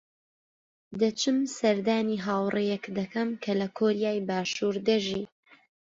[1.01, 5.23] دەچم سەردانی هاوڕێیەک دەکەم کە لە کۆریای باشوور دەژی.